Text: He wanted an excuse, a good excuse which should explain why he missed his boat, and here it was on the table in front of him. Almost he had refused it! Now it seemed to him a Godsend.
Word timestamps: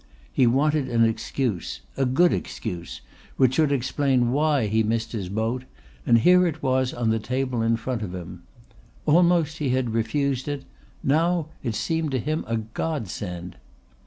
He 0.33 0.47
wanted 0.47 0.89
an 0.89 1.03
excuse, 1.03 1.81
a 1.95 2.07
good 2.07 2.33
excuse 2.33 3.01
which 3.37 3.53
should 3.53 3.71
explain 3.71 4.31
why 4.31 4.65
he 4.65 4.81
missed 4.81 5.11
his 5.11 5.29
boat, 5.29 5.63
and 6.07 6.17
here 6.17 6.47
it 6.47 6.63
was 6.63 6.91
on 6.91 7.11
the 7.11 7.19
table 7.19 7.61
in 7.61 7.77
front 7.77 8.01
of 8.01 8.15
him. 8.15 8.41
Almost 9.05 9.59
he 9.59 9.69
had 9.69 9.93
refused 9.93 10.47
it! 10.47 10.65
Now 11.03 11.49
it 11.61 11.75
seemed 11.75 12.09
to 12.13 12.19
him 12.19 12.43
a 12.47 12.57
Godsend. 12.57 13.57